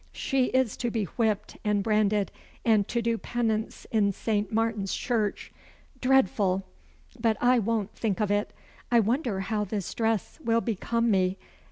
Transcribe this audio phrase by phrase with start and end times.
[0.13, 2.31] she is to be whipped and branded,
[2.65, 5.53] and to do penance in Saint Martin's church.
[6.01, 6.63] Dreadful!
[7.19, 8.51] but I won't think of it.
[8.91, 11.37] I wonder how this dress will become me!